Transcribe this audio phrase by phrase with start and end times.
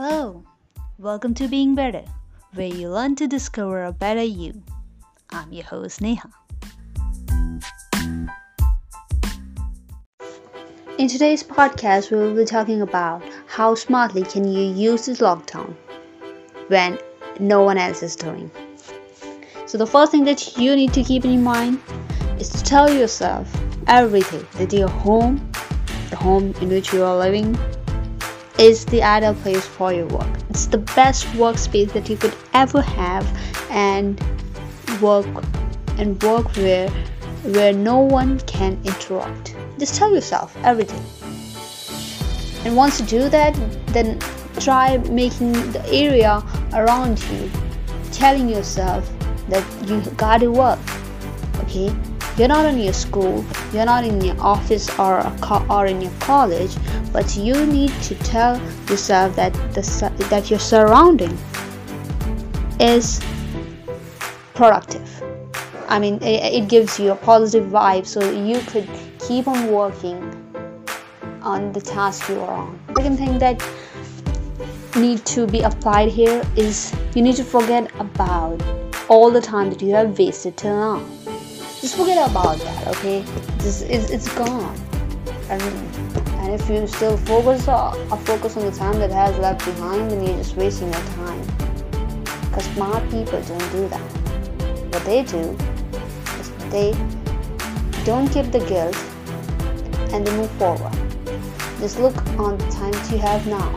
[0.00, 0.44] Hello,
[0.96, 2.04] welcome to Being Better,
[2.54, 4.62] where you learn to discover a better you.
[5.30, 6.30] I'm your host Neha.
[10.98, 15.74] In today's podcast, we will be talking about how smartly can you use this lockdown
[16.68, 16.96] when
[17.40, 18.52] no one else is doing.
[19.66, 21.82] So the first thing that you need to keep in mind
[22.38, 23.52] is to tell yourself
[23.88, 25.50] everything that your home,
[26.10, 27.58] the home in which you are living,
[28.58, 30.28] is the ideal place for your work.
[30.50, 33.26] It's the best workspace that you could ever have
[33.70, 34.20] and
[35.00, 35.26] work
[35.96, 36.88] and work where
[37.44, 39.54] where no one can interrupt.
[39.78, 41.02] Just tell yourself everything.
[42.64, 43.54] And once you do that,
[43.88, 44.18] then
[44.58, 46.42] try making the area
[46.74, 47.50] around you
[48.12, 49.08] telling yourself
[49.48, 50.80] that you gotta work.
[51.60, 51.94] Okay?
[52.36, 56.12] You're not in your school, you're not in your office or co- or in your
[56.20, 56.76] college,
[57.12, 59.82] but you need to tell yourself that the
[60.30, 61.36] that your surrounding
[62.80, 63.20] is
[64.54, 65.22] productive.
[65.88, 68.88] I mean, it, it gives you a positive vibe, so you could
[69.20, 70.20] keep on working
[71.42, 72.78] on the task you are on.
[72.96, 73.62] Second thing that
[74.96, 78.60] need to be applied here is you need to forget about
[79.08, 80.98] all the time that you have wasted till now
[81.80, 83.24] just forget about that okay
[83.60, 84.74] just it's, it's gone
[85.50, 86.17] and
[86.48, 87.92] and if you still focus uh,
[88.24, 91.42] focus on the time that has left behind then you're just wasting your time.
[92.48, 94.00] Because smart people don't do that.
[94.94, 95.54] What they do
[96.40, 96.92] is they
[98.06, 98.96] don't keep the guilt
[100.14, 100.94] and they move forward.
[101.80, 103.68] Just look on the time that you have now.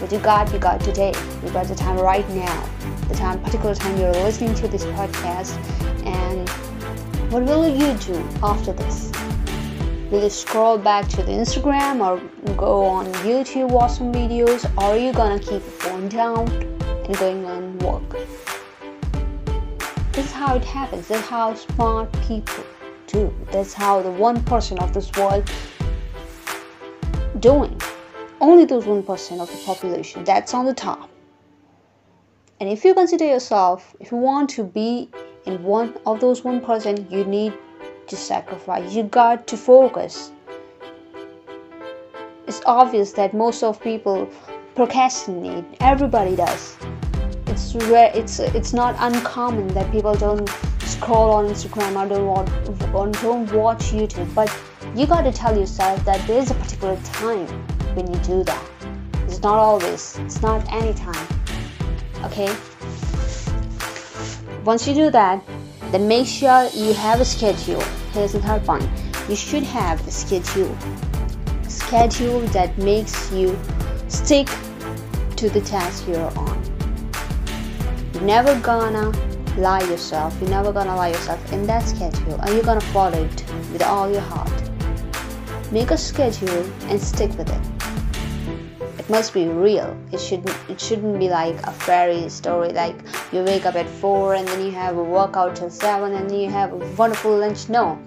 [0.00, 1.14] What you got you got today.
[1.44, 2.68] You got the time right now.
[3.06, 5.54] The time particular time you're listening to this podcast.
[6.04, 6.48] And
[7.30, 9.21] what will you do after this?
[10.12, 12.20] Will you scroll back to the Instagram or
[12.54, 17.16] go on YouTube, watch some videos, or are you gonna keep your phone down and
[17.16, 18.10] going on work?
[20.12, 21.08] This is how it happens.
[21.08, 22.62] This is how smart people
[23.06, 23.34] do.
[23.52, 25.50] That's how the one percent of this world
[27.40, 27.80] doing.
[28.38, 31.08] Only those one percent of the population that's on the top.
[32.60, 35.08] And if you consider yourself, if you want to be
[35.46, 37.52] in one of those 1% you need
[38.08, 38.94] to sacrifice.
[38.94, 40.32] You got to focus.
[42.46, 44.28] It's obvious that most of people
[44.74, 45.64] procrastinate.
[45.80, 46.76] Everybody does.
[47.46, 50.48] It's rare it's it's not uncommon that people don't
[50.80, 54.34] scroll on instagram or don't watch, or don't watch youtube.
[54.34, 54.50] But
[54.96, 57.46] you got to tell yourself that there's a particular time
[57.94, 58.64] when you do that.
[59.26, 60.18] It's not always.
[60.18, 61.28] It's not any time
[62.24, 62.54] okay?
[64.64, 65.42] Once you do that,
[65.92, 67.82] then make sure you have a schedule.
[68.12, 68.88] Here's the third point.
[69.28, 70.74] You should have a schedule.
[71.64, 73.58] A schedule that makes you
[74.08, 74.48] stick
[75.36, 76.58] to the task you're on.
[78.14, 79.12] You're never gonna
[79.58, 80.34] lie yourself.
[80.40, 84.10] You're never gonna lie yourself in that schedule and you're gonna follow it with all
[84.10, 84.50] your heart.
[85.70, 87.81] Make a schedule and stick with it
[89.02, 89.96] it must be real.
[90.12, 92.94] It shouldn't it shouldn't be like a fairy story like
[93.32, 96.38] you wake up at 4 and then you have a workout till 7 and then
[96.38, 97.68] you have a wonderful lunch.
[97.68, 97.98] No.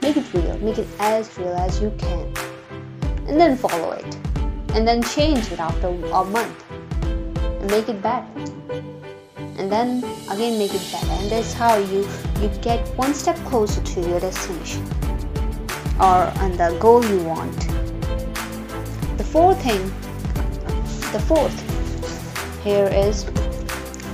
[0.00, 0.56] Make it real.
[0.58, 2.32] Make it as real as you can.
[3.28, 4.16] And then follow it.
[4.74, 6.64] And then change it after a month.
[7.02, 8.26] And make it better.
[9.58, 9.98] And then
[10.30, 11.12] again make it better.
[11.20, 12.08] And that's how you
[12.40, 14.88] you get one step closer to your destination.
[16.00, 17.60] Or and the goal you want.
[19.18, 19.92] The fourth thing
[21.14, 23.24] the fourth here is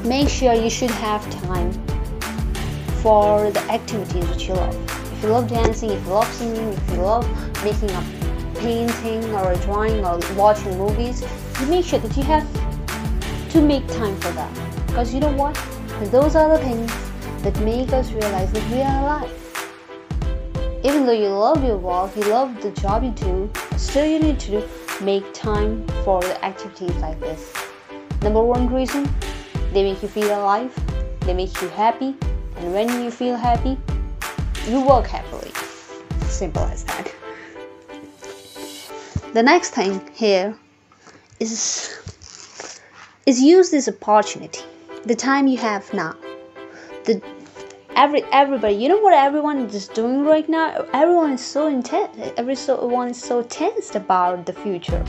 [0.04, 1.72] make sure you should have time
[3.00, 4.76] for the activities that you love.
[5.14, 7.24] If you love dancing, if you love singing, if you love
[7.64, 8.02] making a
[8.56, 11.24] painting or drawing or watching movies,
[11.58, 12.46] you make sure that you have
[13.52, 14.52] to make time for that.
[14.86, 15.54] Because you know what?
[16.12, 16.92] Those are the things
[17.44, 19.36] that make us realize that we are alive.
[20.84, 24.38] Even though you love your work, you love the job you do, still you need
[24.40, 24.60] to
[25.00, 27.52] make time for activities like this.
[28.22, 29.08] Number one reason
[29.72, 30.74] they make you feel alive,
[31.20, 32.16] they make you happy,
[32.56, 33.78] and when you feel happy,
[34.68, 35.52] you work happily.
[36.28, 37.12] Simple as that.
[39.32, 40.56] The next thing here
[41.38, 41.96] is
[43.26, 44.62] is use this opportunity,
[45.04, 46.16] the time you have now.
[47.04, 47.22] The
[47.96, 50.86] every everybody you know what everyone is doing right now?
[50.92, 55.04] Everyone is so intense everyone is so tensed about the future.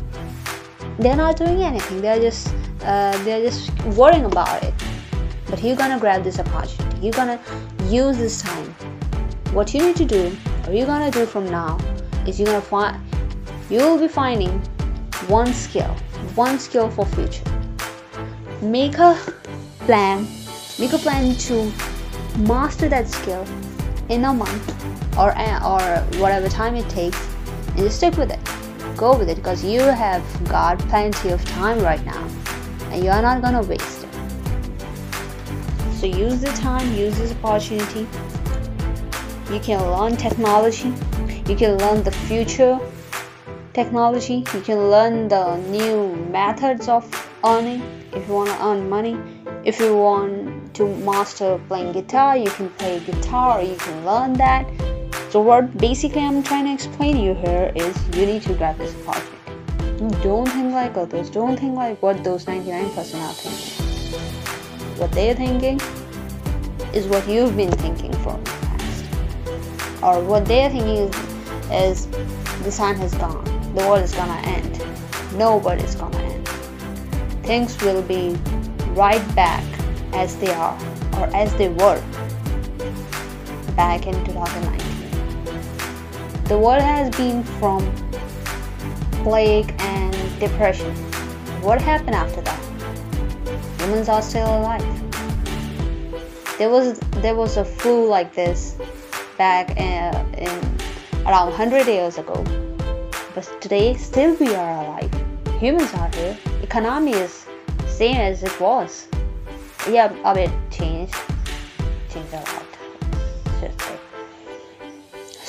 [0.99, 4.73] They're not doing anything they're just uh, they're just worrying about it.
[5.49, 7.39] But you're gonna grab this opportunity you're gonna
[7.87, 8.75] use this time.
[9.53, 10.35] What you need to do
[10.67, 11.79] or you're gonna do from now
[12.27, 13.01] is you're gonna find
[13.69, 14.59] you'll be finding
[15.27, 15.95] one skill
[16.35, 17.43] one skill for future.
[18.61, 19.17] Make a
[19.79, 20.27] plan
[20.79, 21.71] make a plan to
[22.37, 23.45] master that skill
[24.09, 25.31] in a month or
[25.63, 25.81] or
[26.19, 27.27] whatever time it takes
[27.69, 28.39] and just stick with it.
[28.97, 32.27] Go with it because you have got plenty of time right now
[32.91, 34.13] and you are not gonna waste it.
[35.93, 38.07] So use the time use this opportunity.
[39.51, 40.93] You can learn technology.
[41.47, 42.79] You can learn the future
[43.73, 44.43] technology.
[44.53, 47.03] You can learn the new methods of
[47.43, 47.81] earning
[48.13, 49.17] if you want to earn money.
[49.63, 54.65] If you want to master playing guitar you can play guitar you can learn that.
[55.29, 58.77] So what basically i'm trying to explain to you here is you need to grab
[58.77, 59.37] this opportunity
[60.23, 64.99] don't think like others don't think like what those 99% are thinking.
[64.99, 65.79] What they're thinking
[66.93, 69.05] is what you've been thinking for the past.
[70.01, 71.15] Or what they're thinking is,
[71.71, 72.07] is
[72.63, 73.45] the sun has gone
[73.75, 74.83] the world is gonna end
[75.37, 76.47] nobody's gonna end.
[77.51, 78.35] Things will be
[78.93, 79.63] right back
[80.13, 80.77] as they are
[81.17, 82.01] or as they were
[83.75, 84.91] back in 2019.
[86.45, 87.81] The world has been from
[89.23, 90.93] plague and depression.
[91.61, 92.59] What happened after that?
[93.81, 94.83] Humans are still alive.
[96.57, 98.75] There was there was a flu like this
[99.37, 100.49] back in, in
[101.25, 102.43] around 100 years ago.
[103.33, 105.11] But today still we are alive.
[105.59, 106.37] Humans are here.
[106.61, 107.45] Economy is
[107.87, 109.07] same as it was.
[109.89, 111.15] Yeah, a bit changed.
[112.09, 112.71] Changed a lot.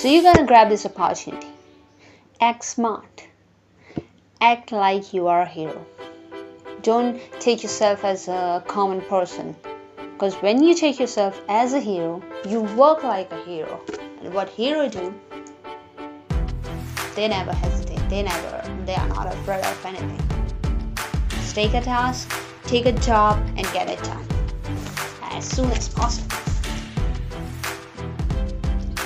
[0.03, 1.47] So you're gonna grab this opportunity.
[2.41, 3.29] Act smart.
[4.41, 5.87] Act like you are a hero.
[6.83, 9.55] Don't take yourself as a common person.
[10.15, 13.81] Because when you take yourself as a hero, you work like a hero.
[14.21, 15.15] And what hero do,
[17.15, 18.01] they never hesitate.
[18.09, 20.21] They never they are not afraid of anything.
[21.29, 22.29] Just take a task
[22.73, 24.27] take a job and get it done
[25.33, 26.39] as soon as possible.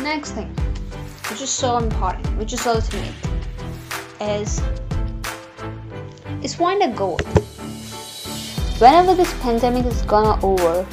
[0.01, 0.51] Next thing,
[1.29, 3.17] which is so important, which is ultimate,
[4.21, 4.61] is
[6.45, 7.19] is find a goal.
[8.79, 10.87] Whenever this pandemic is gonna over,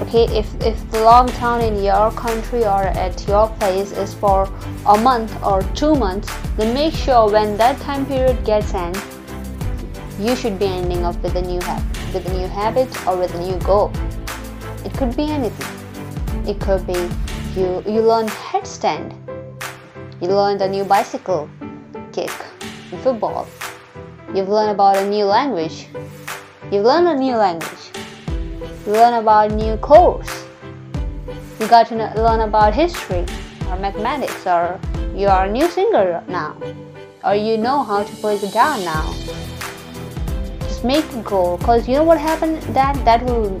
[0.00, 4.48] okay, if if the lockdown in your country or at your place is for
[4.86, 8.96] a month or two months, then make sure when that time period gets end,
[10.18, 13.34] you should be ending up with a new habit, with a new habit or with
[13.34, 13.92] a new goal.
[14.84, 15.72] It could be anything.
[16.48, 16.96] It could be
[17.54, 19.12] you you learned headstand.
[20.20, 21.48] You learned a new bicycle
[22.12, 22.30] kick
[23.02, 23.46] football.
[24.34, 25.88] You've learned about a new language.
[26.70, 27.90] You've learned a new language.
[28.86, 30.44] You learn about new course.
[31.60, 33.24] You got to learn about history
[33.68, 34.78] or mathematics or
[35.14, 36.56] you are a new singer now
[37.24, 39.15] or you know how to play guitar now
[40.86, 42.62] make a goal because you know what happened?
[42.74, 43.58] That that will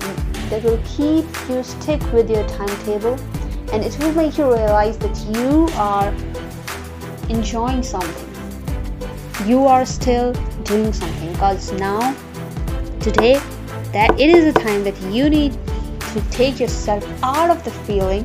[0.50, 3.18] that will keep you stick with your timetable.
[3.72, 6.14] And it will make you realize that you are
[7.28, 8.28] enjoying something.
[9.44, 10.32] You are still
[10.62, 11.32] doing something.
[11.32, 12.14] Because now
[13.00, 13.40] today
[13.92, 15.58] that it is a time that you need
[16.12, 18.24] to take yourself out of the feeling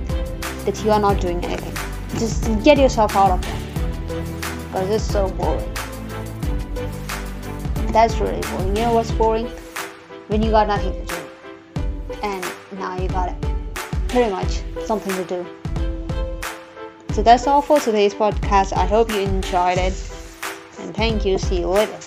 [0.66, 1.76] that you are not doing anything.
[2.20, 3.62] Just get yourself out of that.
[4.68, 5.71] Because it's so boring
[7.94, 8.68] that's really boring.
[8.68, 9.48] You know what's boring?
[10.28, 11.22] When you got nothing to do.
[12.24, 13.36] And now you got
[14.08, 15.46] pretty much something to do.
[17.14, 18.74] So that's all for today's podcast.
[18.74, 19.94] I hope you enjoyed it.
[20.80, 21.38] And thank you.
[21.38, 22.00] See you later.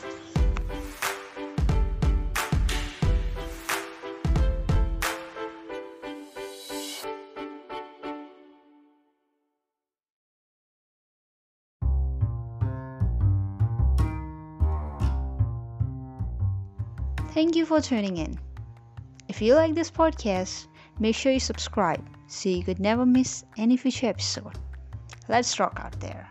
[17.35, 18.38] Thank you for tuning in.
[19.26, 20.69] If you like this podcast,
[21.00, 24.57] make sure you subscribe so you could never miss any future episode.
[25.29, 26.29] Let's rock out there.